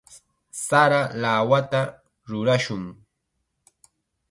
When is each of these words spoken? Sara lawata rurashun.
Sara 0.67 1.01
lawata 1.21 1.81
rurashun. 2.29 2.83